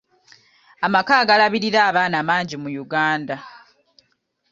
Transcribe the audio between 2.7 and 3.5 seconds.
Uganda.